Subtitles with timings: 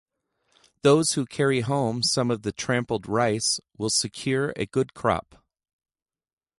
[0.81, 5.45] Those who carry home some of the trampled rice will secure a good crop.